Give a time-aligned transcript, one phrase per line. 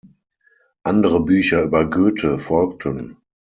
[0.81, 3.17] Andere Bücher über Goethe folgten.